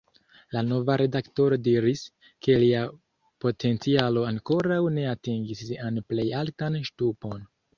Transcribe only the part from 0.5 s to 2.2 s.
La nova redaktoro diris,